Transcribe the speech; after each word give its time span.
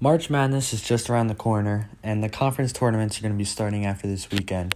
March 0.00 0.28
Madness 0.28 0.72
is 0.72 0.82
just 0.82 1.08
around 1.08 1.28
the 1.28 1.34
corner, 1.34 1.88
and 2.02 2.22
the 2.22 2.28
conference 2.28 2.72
tournaments 2.72 3.18
are 3.18 3.22
going 3.22 3.32
to 3.32 3.38
be 3.38 3.44
starting 3.44 3.86
after 3.86 4.06
this 4.06 4.30
weekend. 4.30 4.74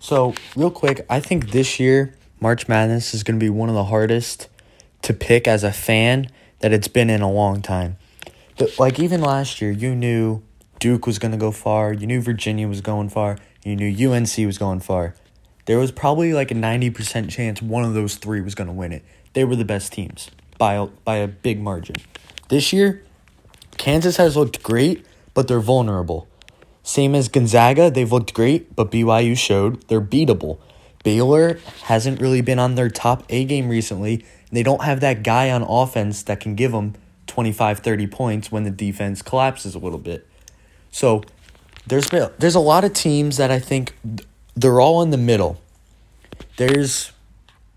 So, 0.00 0.34
real 0.56 0.70
quick, 0.70 1.04
I 1.10 1.20
think 1.20 1.50
this 1.50 1.78
year, 1.80 2.14
March 2.40 2.68
Madness 2.68 3.14
is 3.14 3.24
going 3.24 3.38
to 3.38 3.44
be 3.44 3.50
one 3.50 3.68
of 3.68 3.74
the 3.74 3.84
hardest 3.84 4.48
to 5.02 5.12
pick 5.12 5.46
as 5.48 5.64
a 5.64 5.72
fan 5.72 6.30
that 6.60 6.72
it's 6.72 6.88
been 6.88 7.10
in 7.10 7.20
a 7.20 7.30
long 7.30 7.62
time. 7.62 7.96
But, 8.58 8.78
like, 8.78 8.98
even 9.00 9.20
last 9.20 9.60
year, 9.60 9.72
you 9.72 9.94
knew 9.94 10.42
Duke 10.78 11.06
was 11.06 11.18
going 11.18 11.32
to 11.32 11.38
go 11.38 11.50
far, 11.50 11.92
you 11.92 12.06
knew 12.06 12.20
Virginia 12.20 12.68
was 12.68 12.80
going 12.80 13.08
far, 13.08 13.38
you 13.64 13.76
knew 13.76 14.12
UNC 14.12 14.36
was 14.38 14.58
going 14.58 14.80
far. 14.80 15.14
There 15.66 15.78
was 15.78 15.92
probably 15.92 16.32
like 16.32 16.50
a 16.50 16.54
90% 16.54 17.28
chance 17.28 17.60
one 17.60 17.84
of 17.84 17.94
those 17.94 18.16
three 18.16 18.40
was 18.40 18.54
going 18.54 18.66
to 18.66 18.72
win 18.72 18.92
it. 18.92 19.04
They 19.32 19.44
were 19.44 19.56
the 19.56 19.64
best 19.64 19.92
teams 19.92 20.30
by 20.58 20.74
a, 20.74 20.86
by 20.86 21.16
a 21.16 21.28
big 21.28 21.60
margin. 21.60 21.96
This 22.48 22.72
year, 22.72 23.02
Kansas 23.78 24.16
has 24.16 24.36
looked 24.36 24.62
great, 24.62 25.04
but 25.34 25.48
they're 25.48 25.60
vulnerable. 25.60 26.28
Same 26.82 27.14
as 27.14 27.28
Gonzaga, 27.28 27.90
they've 27.90 28.10
looked 28.10 28.34
great, 28.34 28.74
but 28.74 28.90
BYU 28.90 29.36
showed 29.36 29.86
they're 29.88 30.00
beatable. 30.00 30.58
Baylor 31.04 31.58
hasn't 31.84 32.20
really 32.20 32.40
been 32.40 32.58
on 32.58 32.74
their 32.74 32.88
top 32.88 33.24
A 33.28 33.44
game 33.44 33.68
recently. 33.68 34.24
They 34.50 34.62
don't 34.62 34.82
have 34.82 35.00
that 35.00 35.22
guy 35.22 35.50
on 35.50 35.62
offense 35.62 36.22
that 36.24 36.40
can 36.40 36.54
give 36.54 36.72
them 36.72 36.94
25, 37.26 37.78
30 37.80 38.06
points 38.08 38.52
when 38.52 38.64
the 38.64 38.70
defense 38.70 39.22
collapses 39.22 39.74
a 39.74 39.78
little 39.78 39.98
bit. 39.98 40.26
So 40.90 41.22
there's 41.86 42.08
been, 42.08 42.30
there's 42.38 42.54
a 42.54 42.60
lot 42.60 42.84
of 42.84 42.92
teams 42.92 43.36
that 43.38 43.50
I 43.50 43.58
think 43.58 43.96
they're 44.54 44.80
all 44.80 45.02
in 45.02 45.10
the 45.10 45.16
middle. 45.16 45.60
There's 46.56 47.12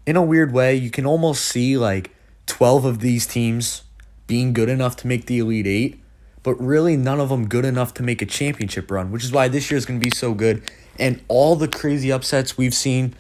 in 0.06 0.16
a 0.16 0.22
weird 0.22 0.52
way, 0.52 0.76
you 0.76 0.92
can 0.92 1.06
almost 1.06 1.46
see 1.46 1.78
like 1.78 2.12
12 2.46 2.86
of 2.86 3.00
these 3.00 3.26
teams 3.26 3.84
being 4.28 4.54
good 4.54 4.70
enough 4.70 4.96
to 4.98 5.08
make 5.08 5.26
the 5.26 5.40
Elite 5.40 5.68
Eight, 5.68 6.02
but 6.44 6.54
really 6.56 6.98
none 6.98 7.20
of 7.20 7.30
them 7.30 7.48
good 7.48 7.66
enough 7.66 7.94
to 7.96 8.04
make 8.04 8.22
a 8.22 8.26
championship 8.26 8.90
run, 8.92 9.12
which 9.12 9.24
is 9.24 9.32
why 9.32 9.48
this 9.48 9.70
year 9.70 9.78
is 9.78 9.86
going 9.86 10.00
to 10.00 10.04
be 10.04 10.16
so 10.16 10.34
good. 10.34 10.64
And 10.98 11.22
all 11.28 11.56
the 11.56 11.68
crazy 11.68 12.12
upsets 12.12 12.58
we've 12.58 12.74
seen 12.74 13.14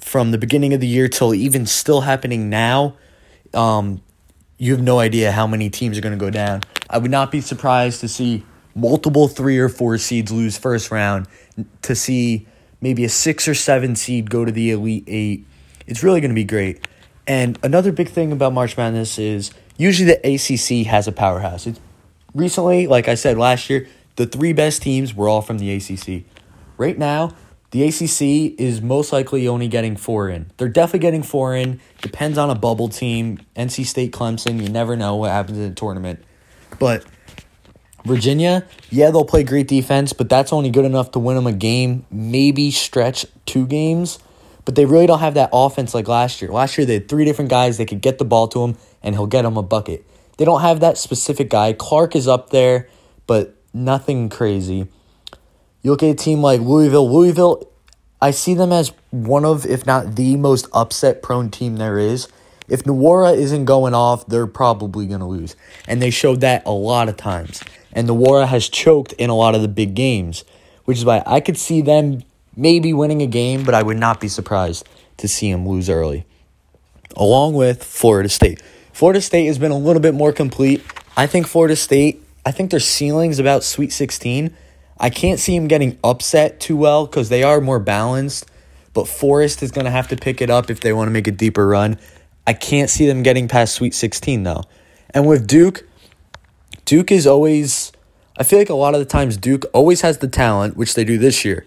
from 0.00 0.30
the 0.30 0.38
beginning 0.38 0.72
of 0.72 0.80
the 0.80 0.86
year 0.86 1.08
till 1.08 1.34
even 1.34 1.66
still 1.66 2.02
happening 2.02 2.48
now, 2.48 2.96
um, 3.54 4.02
you 4.56 4.72
have 4.72 4.82
no 4.82 4.98
idea 4.98 5.32
how 5.32 5.46
many 5.46 5.70
teams 5.70 5.98
are 5.98 6.00
going 6.00 6.16
to 6.16 6.24
go 6.24 6.30
down. 6.30 6.62
I 6.90 6.98
would 6.98 7.10
not 7.10 7.30
be 7.30 7.40
surprised 7.40 8.00
to 8.00 8.08
see 8.08 8.44
multiple 8.74 9.28
three 9.28 9.58
or 9.58 9.68
four 9.68 9.98
seeds 9.98 10.30
lose 10.30 10.56
first 10.56 10.90
round, 10.90 11.26
to 11.82 11.94
see 11.94 12.46
maybe 12.80 13.04
a 13.04 13.08
six 13.08 13.48
or 13.48 13.54
seven 13.54 13.96
seed 13.96 14.30
go 14.30 14.44
to 14.44 14.52
the 14.52 14.70
Elite 14.70 15.04
Eight. 15.06 15.46
It's 15.86 16.02
really 16.02 16.20
going 16.20 16.30
to 16.30 16.34
be 16.34 16.44
great. 16.44 16.86
And 17.26 17.58
another 17.62 17.92
big 17.92 18.08
thing 18.08 18.32
about 18.32 18.52
March 18.52 18.76
Madness 18.76 19.18
is 19.18 19.50
usually 19.78 20.12
the 20.12 20.18
ACC 20.34 20.86
has 20.86 21.08
a 21.08 21.12
powerhouse. 21.12 21.66
It's 21.66 21.80
recently, 22.34 22.86
like 22.86 23.08
I 23.08 23.14
said 23.14 23.38
last 23.38 23.70
year, 23.70 23.88
the 24.16 24.26
three 24.26 24.52
best 24.52 24.82
teams 24.82 25.14
were 25.14 25.28
all 25.28 25.40
from 25.40 25.58
the 25.58 25.72
ACC. 25.72 26.24
Right 26.76 26.98
now, 26.98 27.34
the 27.70 27.84
ACC 27.84 28.58
is 28.58 28.82
most 28.82 29.12
likely 29.12 29.46
only 29.46 29.68
getting 29.68 29.96
four 29.96 30.28
in. 30.28 30.50
They're 30.56 30.68
definitely 30.68 31.00
getting 31.00 31.22
four 31.22 31.54
in. 31.54 31.80
Depends 32.02 32.36
on 32.38 32.50
a 32.50 32.54
bubble 32.54 32.88
team. 32.88 33.38
NC 33.56 33.86
State, 33.86 34.12
Clemson, 34.12 34.62
you 34.62 34.68
never 34.68 34.96
know 34.96 35.16
what 35.16 35.30
happens 35.30 35.58
in 35.58 35.68
the 35.68 35.74
tournament. 35.74 36.24
But 36.78 37.04
Virginia, 38.04 38.66
yeah, 38.90 39.10
they'll 39.10 39.24
play 39.24 39.44
great 39.44 39.68
defense, 39.68 40.12
but 40.12 40.28
that's 40.28 40.52
only 40.52 40.70
good 40.70 40.84
enough 40.84 41.10
to 41.12 41.18
win 41.18 41.36
them 41.36 41.46
a 41.46 41.52
game, 41.52 42.06
maybe 42.10 42.70
stretch 42.70 43.26
two 43.44 43.66
games. 43.66 44.18
But 44.68 44.74
they 44.74 44.84
really 44.84 45.06
don't 45.06 45.20
have 45.20 45.32
that 45.32 45.48
offense 45.50 45.94
like 45.94 46.08
last 46.08 46.42
year. 46.42 46.50
Last 46.50 46.76
year, 46.76 46.86
they 46.86 46.92
had 46.92 47.08
three 47.08 47.24
different 47.24 47.48
guys 47.48 47.78
that 47.78 47.86
could 47.88 48.02
get 48.02 48.18
the 48.18 48.26
ball 48.26 48.48
to 48.48 48.62
him 48.62 48.76
and 49.02 49.14
he'll 49.14 49.26
get 49.26 49.40
them 49.40 49.56
a 49.56 49.62
bucket. 49.62 50.04
They 50.36 50.44
don't 50.44 50.60
have 50.60 50.80
that 50.80 50.98
specific 50.98 51.48
guy. 51.48 51.72
Clark 51.72 52.14
is 52.14 52.28
up 52.28 52.50
there, 52.50 52.86
but 53.26 53.54
nothing 53.72 54.28
crazy. 54.28 54.86
You 55.80 55.90
look 55.90 56.02
at 56.02 56.10
a 56.10 56.14
team 56.14 56.42
like 56.42 56.60
Louisville. 56.60 57.10
Louisville, 57.10 57.66
I 58.20 58.30
see 58.30 58.52
them 58.52 58.70
as 58.70 58.92
one 59.10 59.46
of, 59.46 59.64
if 59.64 59.86
not 59.86 60.16
the 60.16 60.36
most 60.36 60.68
upset 60.74 61.22
prone 61.22 61.50
team 61.50 61.78
there 61.78 61.98
is. 61.98 62.28
If 62.68 62.84
Nwora 62.84 63.34
isn't 63.34 63.64
going 63.64 63.94
off, 63.94 64.26
they're 64.26 64.46
probably 64.46 65.06
going 65.06 65.20
to 65.20 65.26
lose. 65.26 65.56
And 65.86 66.02
they 66.02 66.10
showed 66.10 66.42
that 66.42 66.66
a 66.66 66.72
lot 66.72 67.08
of 67.08 67.16
times. 67.16 67.62
And 67.94 68.06
Nwora 68.06 68.46
has 68.46 68.68
choked 68.68 69.14
in 69.14 69.30
a 69.30 69.34
lot 69.34 69.54
of 69.54 69.62
the 69.62 69.68
big 69.68 69.94
games, 69.94 70.44
which 70.84 70.98
is 70.98 71.06
why 71.06 71.22
I 71.24 71.40
could 71.40 71.56
see 71.56 71.80
them 71.80 72.22
maybe 72.58 72.92
winning 72.92 73.22
a 73.22 73.26
game, 73.26 73.64
but 73.64 73.74
I 73.74 73.82
would 73.82 73.96
not 73.96 74.20
be 74.20 74.28
surprised 74.28 74.86
to 75.18 75.28
see 75.28 75.48
him 75.48 75.66
lose 75.66 75.88
early. 75.88 76.26
Along 77.16 77.54
with 77.54 77.82
Florida 77.82 78.28
State. 78.28 78.60
Florida 78.92 79.20
State 79.20 79.46
has 79.46 79.58
been 79.58 79.70
a 79.70 79.78
little 79.78 80.02
bit 80.02 80.12
more 80.12 80.32
complete. 80.32 80.84
I 81.16 81.26
think 81.26 81.46
Florida 81.46 81.76
State, 81.76 82.22
I 82.44 82.50
think 82.50 82.70
their 82.70 82.80
ceiling's 82.80 83.38
about 83.38 83.62
Sweet 83.62 83.92
16. 83.92 84.54
I 85.00 85.10
can't 85.10 85.38
see 85.38 85.56
them 85.56 85.68
getting 85.68 85.98
upset 86.02 86.58
too 86.58 86.76
well 86.76 87.06
because 87.06 87.28
they 87.28 87.44
are 87.44 87.60
more 87.60 87.78
balanced. 87.78 88.46
But 88.92 89.06
Forrest 89.06 89.62
is 89.62 89.70
going 89.70 89.84
to 89.84 89.90
have 89.90 90.08
to 90.08 90.16
pick 90.16 90.42
it 90.42 90.50
up 90.50 90.70
if 90.70 90.80
they 90.80 90.92
want 90.92 91.06
to 91.06 91.12
make 91.12 91.28
a 91.28 91.32
deeper 91.32 91.66
run. 91.66 91.98
I 92.46 92.52
can't 92.52 92.90
see 92.90 93.06
them 93.06 93.22
getting 93.22 93.46
past 93.46 93.74
Sweet 93.74 93.94
16 93.94 94.42
though. 94.42 94.64
And 95.10 95.28
with 95.28 95.46
Duke, 95.46 95.86
Duke 96.84 97.12
is 97.12 97.26
always 97.26 97.92
I 98.36 98.44
feel 98.44 98.58
like 98.58 98.70
a 98.70 98.74
lot 98.74 98.94
of 98.94 99.00
the 99.00 99.06
times 99.06 99.36
Duke 99.36 99.64
always 99.72 100.00
has 100.02 100.18
the 100.18 100.28
talent, 100.28 100.76
which 100.76 100.94
they 100.94 101.04
do 101.04 101.18
this 101.18 101.44
year. 101.44 101.66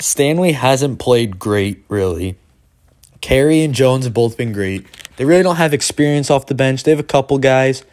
Stanley 0.00 0.52
hasn't 0.52 0.98
played 0.98 1.38
great, 1.38 1.84
really. 1.88 2.36
Carey 3.20 3.62
and 3.62 3.74
Jones 3.74 4.04
have 4.04 4.14
both 4.14 4.36
been 4.36 4.52
great. 4.52 4.86
They 5.16 5.24
really 5.24 5.42
don't 5.42 5.56
have 5.56 5.72
experience 5.72 6.30
off 6.30 6.46
the 6.46 6.54
bench. 6.54 6.82
They 6.82 6.90
have 6.90 7.00
a 7.00 7.04
couple 7.04 7.38
guys, 7.38 7.84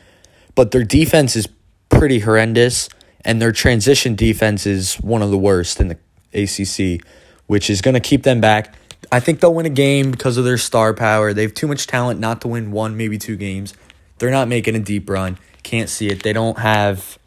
but 0.56 0.72
their 0.72 0.84
defense 0.84 1.36
is 1.36 1.48
pretty 1.90 2.20
horrendous, 2.20 2.90
and 3.24 3.42
their 3.42 3.52
transition 3.52 4.16
defense 4.16 4.66
is 4.66 4.96
one 4.96 5.22
of 5.22 5.32
the 5.32 5.38
worst 5.38 5.80
in 5.80 5.88
the 5.88 5.98
ACC, 6.34 7.06
which 7.48 7.70
is 7.70 7.82
going 7.82 7.94
to 7.94 8.00
keep 8.00 8.24
them 8.24 8.42
back. 8.42 8.76
I 9.12 9.20
think 9.20 9.40
they'll 9.40 9.54
win 9.54 9.66
a 9.66 9.70
game 9.70 10.12
because 10.12 10.38
of 10.38 10.44
their 10.44 10.58
star 10.58 10.94
power. 10.94 11.34
They 11.34 11.44
have 11.44 11.54
too 11.54 11.68
much 11.68 11.88
talent 11.88 12.20
not 12.20 12.42
to 12.42 12.48
win 12.48 12.72
one, 12.72 12.98
maybe 12.98 13.18
two 13.18 13.38
games. 13.38 13.74
They're 14.18 14.32
not 14.32 14.48
making 14.48 14.76
a 14.76 14.80
deep 14.80 15.10
run. 15.10 15.38
Can't 15.64 15.90
see 15.90 16.10
it. 16.10 16.24
They 16.24 16.34
don't 16.34 16.58
have. 16.60 17.18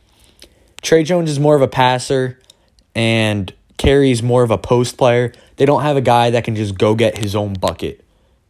Tre 0.82 1.02
Jones 1.02 1.30
is 1.30 1.40
more 1.40 1.56
of 1.56 1.62
a 1.62 1.68
passer, 1.68 2.38
and 2.94 3.52
Carey's 3.76 4.22
more 4.22 4.42
of 4.42 4.50
a 4.50 4.58
post 4.58 4.96
player. 4.96 5.32
They 5.56 5.66
don't 5.66 5.82
have 5.82 5.96
a 5.96 6.00
guy 6.00 6.30
that 6.30 6.44
can 6.44 6.56
just 6.56 6.78
go 6.78 6.94
get 6.94 7.18
his 7.18 7.34
own 7.36 7.54
bucket 7.54 8.04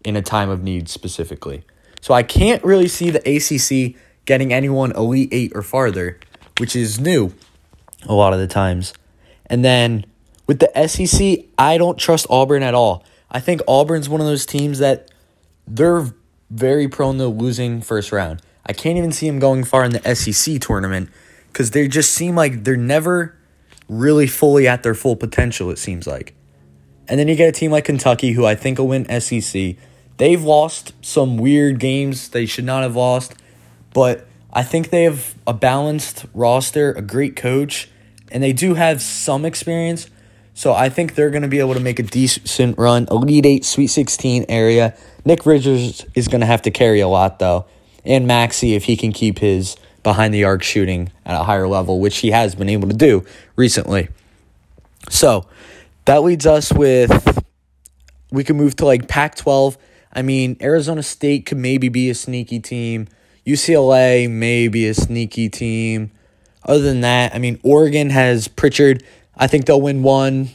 in 0.04 0.16
a 0.16 0.22
time 0.22 0.48
of 0.48 0.62
need 0.62 0.88
specifically. 0.88 1.64
So 2.00 2.14
I 2.14 2.22
can't 2.22 2.62
really 2.62 2.88
see 2.88 3.10
the 3.10 3.20
ACC 3.26 4.00
getting 4.25 4.53
anyone 4.53 4.92
Elite 4.92 5.28
8 5.32 5.53
or 5.54 5.62
farther, 5.62 6.20
which 6.59 6.76
is 6.76 7.00
new 7.00 7.32
a 8.06 8.15
lot 8.15 8.32
of 8.32 8.38
the 8.38 8.47
times. 8.47 8.92
And 9.47 9.65
then 9.65 10.04
with 10.47 10.60
the 10.60 10.86
SEC, 10.86 11.47
I 11.59 11.78
don't 11.78 11.98
trust 11.98 12.26
Auburn 12.31 12.62
at 12.62 12.75
all. 12.75 13.04
I 13.31 13.41
think 13.41 13.60
Auburn's 13.66 14.09
one 14.09 14.20
of 14.20 14.26
those 14.26 14.47
teams 14.47 14.78
that 14.78 15.10
they're 15.66 16.06
very 16.50 16.88
prone 16.88 17.19
to 17.19 17.26
losing 17.26 17.81
first 17.81 18.12
round. 18.12 18.41
I 18.65 18.72
can't 18.72 18.98
even 18.98 19.12
see 19.12 19.26
them 19.26 19.38
going 19.38 19.65
far 19.65 19.84
in 19.84 19.92
the 19.92 20.15
SEC 20.15 20.60
tournament 20.60 21.10
because 21.48 21.72
they 21.72 21.88
just 21.88 22.12
seem 22.12 22.36
like 22.36 22.65
they're 22.65 22.76
never 22.76 23.36
really 23.88 24.26
fully 24.26 24.66
at 24.66 24.82
their 24.82 24.94
full 24.94 25.16
potential, 25.16 25.70
it 25.70 25.78
seems 25.78 26.06
like. 26.06 26.34
And 27.08 27.20
then 27.20 27.28
you 27.28 27.36
get 27.36 27.48
a 27.48 27.52
team 27.52 27.70
like 27.70 27.84
Kentucky, 27.84 28.32
who 28.32 28.44
I 28.44 28.54
think 28.54 28.78
will 28.78 28.88
win 28.88 29.20
SEC. 29.20 29.76
They've 30.16 30.42
lost 30.42 30.92
some 31.04 31.36
weird 31.36 31.78
games 31.78 32.30
they 32.30 32.47
should 32.47 32.64
not 32.64 32.82
have 32.82 32.97
lost, 32.97 33.34
but 33.92 34.26
I 34.52 34.62
think 34.62 34.91
they 34.91 35.04
have 35.04 35.34
a 35.47 35.52
balanced 35.52 36.24
roster, 36.32 36.92
a 36.92 37.02
great 37.02 37.36
coach, 37.36 37.91
and 38.32 38.42
they 38.42 38.52
do 38.52 38.74
have 38.74 39.02
some 39.02 39.44
experience. 39.44 40.08
So 40.54 40.72
I 40.72 40.88
think 40.88 41.14
they're 41.14 41.30
going 41.30 41.42
to 41.42 41.48
be 41.48 41.58
able 41.58 41.74
to 41.74 41.80
make 41.80 41.98
a 41.98 42.03
decent 42.03 42.78
run, 42.78 43.06
Elite 43.10 43.44
8, 43.44 43.64
Sweet 43.64 43.88
16 43.88 44.47
area. 44.48 44.97
Nick 45.26 45.44
Richards 45.44 46.06
is 46.14 46.28
going 46.28 46.41
to 46.41 46.47
have 46.47 46.62
to 46.62 46.70
carry 46.70 47.00
a 47.00 47.08
lot, 47.08 47.38
though. 47.38 47.66
And 48.04 48.26
Maxey, 48.26 48.74
if 48.74 48.84
he 48.84 48.97
can 48.97 49.12
keep 49.12 49.38
his 49.38 49.76
behind 50.06 50.32
the 50.32 50.44
arc 50.44 50.62
shooting 50.62 51.10
at 51.24 51.34
a 51.34 51.42
higher 51.42 51.66
level, 51.66 51.98
which 51.98 52.18
he 52.18 52.30
has 52.30 52.54
been 52.54 52.68
able 52.68 52.88
to 52.88 52.94
do 52.94 53.24
recently. 53.56 54.06
So 55.10 55.48
that 56.04 56.22
leads 56.22 56.47
us 56.47 56.72
with 56.72 57.42
we 58.30 58.44
can 58.44 58.56
move 58.56 58.76
to 58.76 58.86
like 58.86 59.08
Pac 59.08 59.34
12. 59.34 59.76
I 60.12 60.22
mean, 60.22 60.58
Arizona 60.60 61.03
State 61.03 61.44
could 61.44 61.58
maybe 61.58 61.88
be 61.88 62.08
a 62.08 62.14
sneaky 62.14 62.60
team. 62.60 63.08
UCLA 63.44 64.30
may 64.30 64.68
be 64.68 64.86
a 64.86 64.94
sneaky 64.94 65.48
team. 65.48 66.12
Other 66.62 66.84
than 66.84 67.00
that, 67.00 67.34
I 67.34 67.38
mean, 67.38 67.59
Oregon 67.64 68.10
has 68.10 68.47
Pritchard. 68.47 69.02
I 69.36 69.48
think 69.48 69.66
they'll 69.66 69.80
win 69.80 70.04
one, 70.04 70.50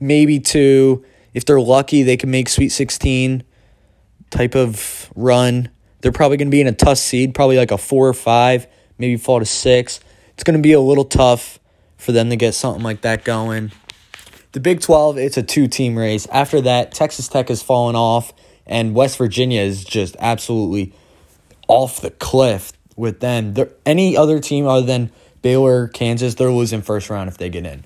maybe 0.00 0.40
two. 0.40 1.04
If 1.34 1.44
they're 1.44 1.60
lucky, 1.60 2.02
they 2.02 2.16
can 2.16 2.30
make 2.30 2.48
Sweet 2.48 2.70
16 2.70 3.44
type 4.30 4.54
of 4.54 5.12
run. 5.14 5.68
They're 6.04 6.12
probably 6.12 6.36
going 6.36 6.48
to 6.48 6.50
be 6.50 6.60
in 6.60 6.66
a 6.66 6.72
tough 6.72 6.98
seed, 6.98 7.34
probably 7.34 7.56
like 7.56 7.70
a 7.70 7.78
four 7.78 8.06
or 8.06 8.12
five, 8.12 8.66
maybe 8.98 9.16
fall 9.16 9.38
to 9.38 9.46
six. 9.46 10.00
It's 10.34 10.44
going 10.44 10.58
to 10.58 10.62
be 10.62 10.74
a 10.74 10.80
little 10.80 11.06
tough 11.06 11.58
for 11.96 12.12
them 12.12 12.28
to 12.28 12.36
get 12.36 12.52
something 12.52 12.82
like 12.82 13.00
that 13.00 13.24
going. 13.24 13.72
The 14.52 14.60
Big 14.60 14.82
12, 14.82 15.16
it's 15.16 15.38
a 15.38 15.42
two 15.42 15.66
team 15.66 15.96
race. 15.96 16.26
After 16.26 16.60
that, 16.60 16.92
Texas 16.92 17.26
Tech 17.26 17.48
has 17.48 17.62
fallen 17.62 17.96
off, 17.96 18.34
and 18.66 18.94
West 18.94 19.16
Virginia 19.16 19.62
is 19.62 19.82
just 19.82 20.14
absolutely 20.18 20.92
off 21.68 22.02
the 22.02 22.10
cliff. 22.10 22.74
with 22.96 23.20
them. 23.20 23.54
They're, 23.54 23.70
any 23.86 24.14
other 24.14 24.40
team 24.40 24.66
other 24.66 24.84
than 24.84 25.10
Baylor, 25.40 25.88
Kansas, 25.88 26.34
they're 26.34 26.52
losing 26.52 26.82
first 26.82 27.08
round 27.08 27.30
if 27.30 27.38
they 27.38 27.48
get 27.48 27.64
in. 27.64 27.82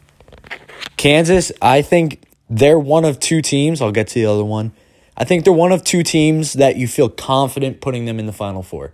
Kansas, 0.97 1.53
I 1.62 1.82
think 1.82 2.25
they're 2.50 2.81
one 2.81 3.05
of 3.05 3.20
two 3.20 3.43
teams. 3.43 3.81
I'll 3.81 3.93
get 3.93 4.09
to 4.09 4.15
the 4.15 4.26
other 4.26 4.44
one. 4.44 4.73
I 5.19 5.25
think 5.25 5.43
they're 5.43 5.53
one 5.53 5.73
of 5.73 5.82
two 5.82 6.05
teams 6.05 6.53
that 6.53 6.76
you 6.76 6.87
feel 6.87 7.09
confident 7.09 7.81
putting 7.81 8.05
them 8.05 8.20
in 8.20 8.26
the 8.26 8.32
Final 8.32 8.62
Four. 8.62 8.93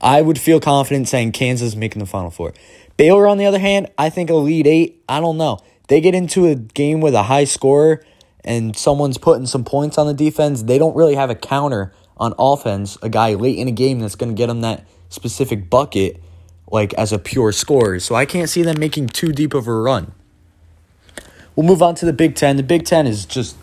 I 0.00 0.20
would 0.20 0.40
feel 0.40 0.58
confident 0.58 1.08
saying 1.08 1.32
Kansas 1.32 1.76
making 1.76 2.00
the 2.00 2.06
Final 2.06 2.30
Four. 2.30 2.52
Baylor, 2.96 3.28
on 3.28 3.38
the 3.38 3.46
other 3.46 3.60
hand, 3.60 3.88
I 3.96 4.10
think 4.10 4.28
Elite 4.28 4.66
Eight, 4.66 5.04
I 5.08 5.20
don't 5.20 5.36
know. 5.36 5.58
They 5.86 6.00
get 6.00 6.16
into 6.16 6.46
a 6.46 6.56
game 6.56 7.00
with 7.00 7.14
a 7.14 7.22
high 7.22 7.44
scorer 7.44 8.04
and 8.42 8.76
someone's 8.76 9.18
putting 9.18 9.46
some 9.46 9.64
points 9.64 9.98
on 9.98 10.08
the 10.08 10.14
defense. 10.14 10.64
They 10.64 10.78
don't 10.78 10.96
really 10.96 11.14
have 11.14 11.30
a 11.30 11.36
counter 11.36 11.92
on 12.16 12.34
offense, 12.38 12.98
a 13.02 13.08
guy 13.08 13.34
late 13.34 13.58
in 13.58 13.68
a 13.68 13.72
game 13.72 14.00
that's 14.00 14.16
going 14.16 14.34
to 14.34 14.36
get 14.36 14.48
them 14.48 14.62
that 14.62 14.84
specific 15.10 15.70
bucket, 15.70 16.20
like 16.70 16.92
as 16.94 17.12
a 17.12 17.20
pure 17.20 17.52
scorer. 17.52 18.00
So 18.00 18.16
I 18.16 18.26
can't 18.26 18.48
see 18.48 18.62
them 18.62 18.80
making 18.80 19.08
too 19.08 19.32
deep 19.32 19.54
of 19.54 19.68
a 19.68 19.72
run. 19.72 20.12
We'll 21.54 21.66
move 21.66 21.82
on 21.82 21.94
to 21.96 22.06
the 22.06 22.12
Big 22.12 22.34
Ten. 22.34 22.56
The 22.56 22.62
Big 22.64 22.84
Ten 22.84 23.06
is 23.06 23.24
just 23.24 23.56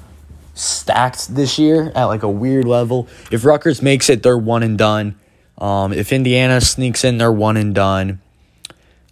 stacked 0.53 1.33
this 1.33 1.57
year 1.57 1.91
at 1.95 2.05
like 2.05 2.23
a 2.23 2.29
weird 2.29 2.65
level. 2.65 3.07
If 3.31 3.45
Rutgers 3.45 3.81
makes 3.81 4.09
it, 4.09 4.23
they're 4.23 4.37
one 4.37 4.63
and 4.63 4.77
done. 4.77 5.15
Um, 5.57 5.93
if 5.93 6.11
Indiana 6.11 6.61
sneaks 6.61 7.03
in, 7.03 7.17
they're 7.17 7.31
one 7.31 7.57
and 7.57 7.73
done. 7.73 8.21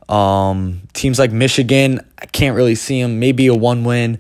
Um, 0.10 0.82
teams 0.94 1.20
like 1.20 1.32
Michigan, 1.32 2.00
I 2.20 2.26
can't 2.26 2.56
really 2.56 2.76
see 2.76 3.02
them. 3.02 3.20
Maybe 3.20 3.48
a 3.48 3.56
one 3.56 3.84
win. 3.84 4.20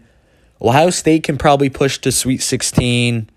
Ohio 0.62 0.89
State 0.89 1.23
can 1.23 1.38
probably 1.38 1.69
push 1.69 1.97
to 2.00 2.12
Sweet 2.12 2.41
16. 2.41 3.29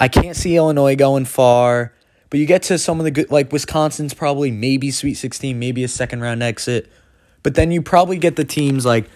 I 0.00 0.08
can't 0.08 0.36
see 0.36 0.56
Illinois 0.56 0.96
going 0.96 1.24
far. 1.24 1.92
But 2.30 2.40
you 2.40 2.46
get 2.46 2.62
to 2.64 2.78
some 2.78 3.00
of 3.00 3.04
the 3.04 3.10
good, 3.10 3.30
like 3.30 3.52
Wisconsin's 3.52 4.12
probably 4.12 4.50
maybe 4.50 4.90
Sweet 4.90 5.14
16, 5.14 5.58
maybe 5.58 5.82
a 5.82 5.88
second 5.88 6.20
round 6.20 6.42
exit. 6.42 6.90
But 7.42 7.54
then 7.54 7.70
you 7.70 7.80
probably 7.80 8.18
get 8.18 8.36
the 8.36 8.44
teams 8.44 8.84
like 8.84 9.08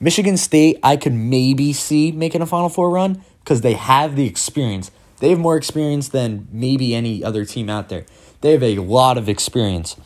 Michigan 0.00 0.36
State, 0.36 0.78
I 0.82 0.96
could 0.96 1.12
maybe 1.12 1.72
see 1.72 2.10
making 2.12 2.40
a 2.40 2.46
Final 2.46 2.68
Four 2.68 2.90
run 2.90 3.22
because 3.44 3.60
they 3.60 3.74
have 3.74 4.16
the 4.16 4.26
experience. 4.26 4.90
They 5.20 5.30
have 5.30 5.38
more 5.38 5.56
experience 5.56 6.08
than 6.08 6.48
maybe 6.50 6.94
any 6.94 7.22
other 7.22 7.44
team 7.44 7.68
out 7.68 7.90
there. 7.90 8.06
They 8.40 8.52
have 8.52 8.62
a 8.62 8.78
lot 8.78 9.18
of 9.18 9.28
experience. 9.28 9.96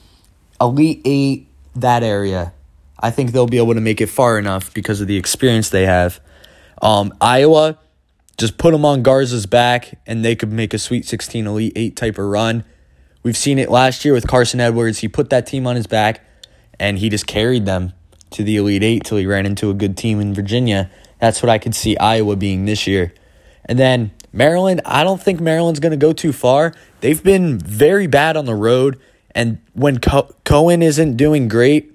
Elite 0.61 1.01
Eight, 1.05 1.47
that 1.77 2.03
area, 2.03 2.53
I 2.99 3.11
think 3.11 3.31
they'll 3.31 3.47
be 3.47 3.59
able 3.59 3.75
to 3.75 3.81
make 3.81 4.01
it 4.01 4.09
far 4.09 4.39
enough 4.39 4.75
because 4.75 5.01
of 5.01 5.07
the 5.07 5.17
experience 5.17 5.71
they 5.71 5.87
have. 5.87 6.21
Um, 6.83 7.15
Iowa, 7.21 7.79
just 8.37 8.59
put 8.59 8.73
them 8.73 8.85
on 8.85 9.03
Garza's 9.03 9.47
back 9.47 9.99
and 10.07 10.25
they 10.25 10.35
could 10.35 10.53
make 10.53 10.75
a 10.75 10.79
Sweet 10.79 11.07
16 11.07 11.47
Elite 11.47 11.73
8 11.77 11.97
type 11.97 12.19
of 12.19 12.27
run. 12.27 12.65
We've 13.23 13.37
seen 13.37 13.59
it 13.59 13.71
last 13.71 14.05
year 14.05 14.15
with 14.15 14.27
Carson 14.27 14.61
Edwards. 14.61 14.99
He 14.99 15.09
put 15.09 15.31
that 15.31 15.47
team 15.47 15.67
on 15.67 15.77
his 15.77 15.87
back 15.87 16.25
and 16.79 16.99
he 16.99 17.09
just 17.09 17.27
carried 17.27 17.67
them 17.67 17.93
to 18.31 18.43
the 18.43 18.57
Elite 18.57 18.83
8 18.83 19.05
till 19.05 19.19
he 19.19 19.27
ran 19.27 19.47
into 19.47 19.71
a 19.71 19.75
good 19.75 19.97
team 19.97 20.21
in 20.21 20.35
Virginia. 20.35 20.91
That's 21.21 21.43
what 21.43 21.51
I 21.51 21.59
could 21.59 21.75
see 21.75 21.97
Iowa 21.97 22.37
being 22.37 22.65
this 22.65 22.87
year. 22.87 23.13
And 23.65 23.79
then 23.79 24.13
Maryland, 24.33 24.81
I 24.85 25.05
don't 25.05 25.23
think 25.23 25.41
Maryland's 25.41 25.81
going 25.81 25.93
to 25.93 25.97
go 25.97 26.13
too 26.13 26.33
far. 26.33 26.75
They've 27.01 27.23
been 27.23 27.59
very 27.59 28.07
bad 28.07 28.37
on 28.37 28.45
the 28.45 28.55
road. 28.55 29.01
And 29.35 29.59
when 29.75 29.99
Co- 29.99 30.35
Cowan 30.45 30.83
isn't 30.83 31.17
doing 31.17 31.49
great, 31.49 31.93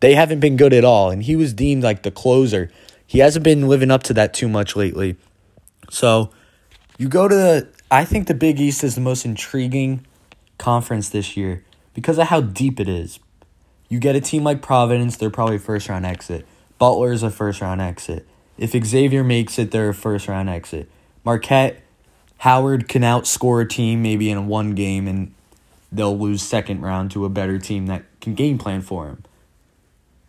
they 0.00 0.14
haven't 0.14 0.40
been 0.40 0.56
good 0.56 0.72
at 0.72 0.84
all. 0.84 1.10
And 1.10 1.22
he 1.22 1.36
was 1.36 1.52
deemed 1.52 1.82
like 1.82 2.02
the 2.02 2.10
closer. 2.10 2.70
He 3.06 3.20
hasn't 3.20 3.44
been 3.44 3.68
living 3.68 3.90
up 3.90 4.02
to 4.04 4.14
that 4.14 4.34
too 4.34 4.48
much 4.48 4.76
lately. 4.76 5.16
So 5.90 6.30
you 6.98 7.08
go 7.08 7.28
to 7.28 7.34
the, 7.34 7.68
I 7.90 8.04
think 8.04 8.26
the 8.26 8.34
Big 8.34 8.60
East 8.60 8.82
is 8.82 8.94
the 8.94 9.00
most 9.00 9.24
intriguing 9.24 10.06
conference 10.58 11.08
this 11.08 11.36
year 11.36 11.64
because 11.94 12.18
of 12.18 12.28
how 12.28 12.40
deep 12.40 12.80
it 12.80 12.88
is. 12.88 13.18
You 13.88 13.98
get 13.98 14.16
a 14.16 14.20
team 14.20 14.44
like 14.44 14.62
Providence, 14.62 15.16
they're 15.16 15.30
probably 15.30 15.58
first 15.58 15.88
round 15.88 16.06
exit. 16.06 16.46
Butler's 16.78 17.22
a 17.22 17.30
first 17.30 17.60
round 17.60 17.80
exit. 17.80 18.26
If 18.56 18.72
Xavier 18.72 19.24
makes 19.24 19.58
it, 19.58 19.70
they're 19.70 19.92
first 19.92 20.28
round 20.28 20.48
exit. 20.48 20.88
Marquette, 21.24 21.82
Howard 22.38 22.88
can 22.88 23.02
outscore 23.02 23.62
a 23.62 23.68
team 23.68 24.02
maybe 24.02 24.30
in 24.30 24.46
one 24.46 24.74
game 24.74 25.08
and 25.08 25.34
they'll 25.90 26.18
lose 26.18 26.42
second 26.42 26.82
round 26.82 27.10
to 27.12 27.24
a 27.24 27.28
better 27.28 27.58
team 27.58 27.86
that 27.86 28.04
can 28.20 28.34
game 28.34 28.58
plan 28.58 28.82
for 28.82 29.06
him. 29.06 29.24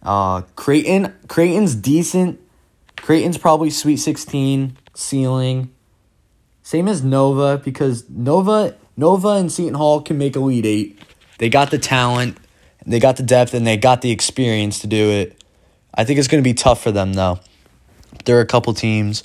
Uh, 0.01 0.41
Creighton, 0.55 1.13
Creighton's 1.27 1.75
decent. 1.75 2.39
Creighton's 2.95 3.37
probably 3.37 3.69
Sweet 3.69 3.97
16 3.97 4.77
ceiling. 4.93 5.71
Same 6.63 6.87
as 6.87 7.03
Nova 7.03 7.57
because 7.57 8.09
Nova 8.09 8.75
Nova 8.97 9.29
and 9.29 9.51
Seton 9.51 9.73
Hall 9.73 10.01
can 10.01 10.17
make 10.17 10.35
Elite 10.35 10.65
Eight. 10.65 10.99
They 11.37 11.49
got 11.49 11.69
the 11.69 11.77
talent, 11.77 12.37
they 12.85 12.99
got 12.99 13.17
the 13.17 13.23
depth, 13.23 13.53
and 13.53 13.67
they 13.67 13.77
got 13.77 14.01
the 14.01 14.11
experience 14.11 14.79
to 14.79 14.87
do 14.87 15.09
it. 15.09 15.43
I 15.93 16.05
think 16.05 16.17
it's 16.17 16.27
going 16.27 16.41
to 16.41 16.47
be 16.47 16.53
tough 16.53 16.81
for 16.81 16.91
them 16.91 17.13
though. 17.13 17.39
There 18.25 18.37
are 18.37 18.41
a 18.41 18.45
couple 18.45 18.73
teams. 18.73 19.23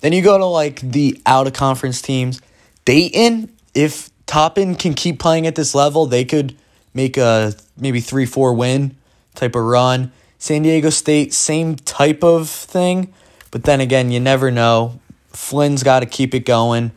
Then 0.00 0.12
you 0.12 0.22
go 0.22 0.38
to 0.38 0.46
like 0.46 0.80
the 0.80 1.20
out 1.26 1.46
of 1.46 1.52
conference 1.52 2.00
teams. 2.00 2.40
Dayton, 2.84 3.54
if 3.74 4.10
Toppin 4.26 4.74
can 4.74 4.94
keep 4.94 5.18
playing 5.18 5.46
at 5.46 5.54
this 5.54 5.74
level, 5.74 6.06
they 6.06 6.24
could 6.24 6.56
make 6.94 7.16
a 7.16 7.54
maybe 7.76 8.00
3 8.00 8.26
4 8.26 8.54
win 8.54 8.96
type 9.34 9.54
of 9.54 9.62
run. 9.62 10.12
San 10.38 10.62
Diego 10.62 10.88
State, 10.88 11.34
same 11.34 11.76
type 11.76 12.24
of 12.24 12.48
thing. 12.48 13.12
But 13.50 13.64
then 13.64 13.80
again, 13.80 14.10
you 14.10 14.20
never 14.20 14.50
know. 14.50 15.00
Flynn's 15.28 15.82
got 15.82 16.00
to 16.00 16.06
keep 16.06 16.34
it 16.34 16.46
going. 16.46 16.92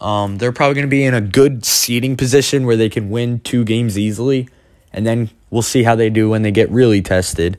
Um, 0.00 0.38
they're 0.38 0.52
probably 0.52 0.74
going 0.74 0.86
to 0.86 0.90
be 0.90 1.04
in 1.04 1.14
a 1.14 1.20
good 1.20 1.64
seeding 1.64 2.16
position 2.16 2.66
where 2.66 2.76
they 2.76 2.88
can 2.88 3.08
win 3.08 3.40
two 3.40 3.64
games 3.64 3.98
easily, 3.98 4.48
and 4.92 5.06
then 5.06 5.30
we'll 5.50 5.62
see 5.62 5.84
how 5.84 5.94
they 5.94 6.10
do 6.10 6.28
when 6.28 6.42
they 6.42 6.50
get 6.50 6.70
really 6.70 7.00
tested. 7.00 7.58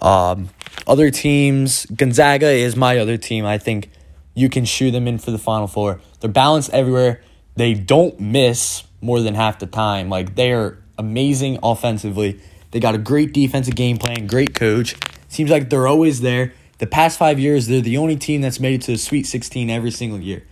Um, 0.00 0.50
other 0.86 1.10
teams, 1.10 1.86
Gonzaga 1.86 2.48
is 2.48 2.76
my 2.76 2.98
other 2.98 3.16
team. 3.16 3.44
I 3.44 3.58
think 3.58 3.90
you 4.34 4.48
can 4.48 4.64
shoe 4.64 4.90
them 4.90 5.08
in 5.08 5.18
for 5.18 5.30
the 5.30 5.38
Final 5.38 5.66
Four. 5.66 6.00
They're 6.20 6.30
balanced 6.30 6.70
everywhere. 6.70 7.22
They 7.56 7.74
don't 7.74 8.18
miss 8.20 8.84
more 9.00 9.20
than 9.20 9.34
half 9.34 9.58
the 9.58 9.66
time. 9.66 10.08
Like 10.08 10.34
they 10.34 10.52
are 10.52 10.78
amazing 10.96 11.58
offensively. 11.62 12.40
They 12.70 12.80
got 12.80 12.94
a 12.94 12.98
great 12.98 13.32
defensive 13.32 13.74
game 13.74 13.96
plan, 13.96 14.26
great 14.26 14.54
coach. 14.54 14.94
Seems 15.28 15.50
like 15.50 15.70
they're 15.70 15.88
always 15.88 16.20
there 16.20 16.52
the 16.78 16.86
past 16.86 17.18
five 17.18 17.38
years, 17.38 17.66
they're 17.66 17.80
the 17.80 17.96
only 17.98 18.16
team 18.16 18.40
that's 18.40 18.60
made 18.60 18.74
it 18.74 18.82
to 18.82 18.92
the 18.92 18.98
Sweet 18.98 19.26
16 19.26 19.68
every 19.68 19.90
single 19.90 20.20
year. 20.20 20.44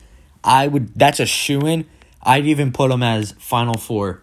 I 0.44 0.69
would 0.69 0.94
that's 0.94 1.19
a 1.19 1.26
shoe 1.26 1.60
in. 1.60 1.87
I'd 2.22 2.46
even 2.46 2.72
put 2.72 2.90
them 2.90 3.02
as 3.02 3.32
Final 3.38 3.78
Four. 3.78 4.22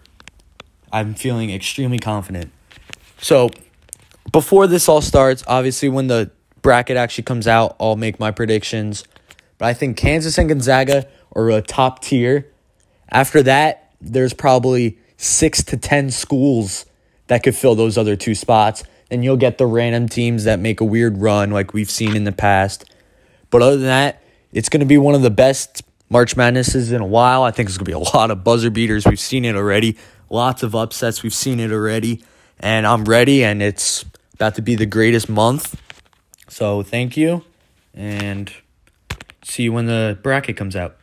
I'm 0.92 1.14
feeling 1.14 1.50
extremely 1.50 1.98
confident. 1.98 2.52
So 3.20 3.50
before 4.34 4.66
this 4.66 4.88
all 4.88 5.00
starts, 5.00 5.44
obviously 5.46 5.88
when 5.88 6.08
the 6.08 6.30
bracket 6.60 6.96
actually 6.96 7.24
comes 7.24 7.46
out, 7.46 7.76
I'll 7.78 7.96
make 7.96 8.18
my 8.18 8.32
predictions. 8.32 9.04
But 9.58 9.66
I 9.66 9.74
think 9.74 9.96
Kansas 9.96 10.36
and 10.38 10.48
Gonzaga 10.48 11.06
are 11.36 11.50
a 11.50 11.62
top 11.62 12.02
tier. 12.02 12.50
After 13.08 13.42
that, 13.44 13.92
there's 14.00 14.34
probably 14.34 14.98
six 15.16 15.62
to 15.62 15.76
ten 15.76 16.10
schools 16.10 16.84
that 17.28 17.42
could 17.44 17.54
fill 17.54 17.76
those 17.76 17.96
other 17.96 18.16
two 18.16 18.34
spots 18.34 18.82
then 19.08 19.22
you'll 19.22 19.36
get 19.36 19.58
the 19.58 19.66
random 19.66 20.08
teams 20.08 20.42
that 20.42 20.58
make 20.58 20.80
a 20.80 20.84
weird 20.84 21.18
run 21.18 21.52
like 21.52 21.72
we've 21.72 21.90
seen 21.90 22.16
in 22.16 22.24
the 22.24 22.32
past. 22.32 22.84
But 23.50 23.62
other 23.62 23.76
than 23.76 23.86
that, 23.86 24.22
it's 24.52 24.68
going 24.68 24.80
to 24.80 24.86
be 24.86 24.98
one 24.98 25.14
of 25.14 25.22
the 25.22 25.30
best 25.30 25.82
March 26.10 26.36
Madnesses 26.36 26.90
in 26.90 27.00
a 27.00 27.06
while. 27.06 27.44
I 27.44 27.52
think 27.52 27.68
it's 27.68 27.78
going 27.78 27.84
to 27.84 27.90
be 27.90 27.92
a 27.92 28.16
lot 28.16 28.32
of 28.32 28.42
buzzer 28.42 28.70
beaters. 28.70 29.06
We've 29.06 29.20
seen 29.20 29.44
it 29.44 29.54
already. 29.54 29.96
Lots 30.30 30.64
of 30.64 30.74
upsets. 30.74 31.22
We've 31.22 31.34
seen 31.34 31.60
it 31.60 31.70
already. 31.70 32.24
And 32.58 32.86
I'm 32.86 33.04
ready, 33.04 33.44
and 33.44 33.62
it's 33.62 34.04
about 34.34 34.54
to 34.56 34.62
be 34.62 34.74
the 34.74 34.86
greatest 34.86 35.28
month. 35.28 35.80
So 36.48 36.82
thank 36.82 37.16
you, 37.16 37.44
and 37.94 38.52
see 39.42 39.64
you 39.64 39.72
when 39.72 39.86
the 39.86 40.18
bracket 40.22 40.56
comes 40.56 40.76
out. 40.76 40.96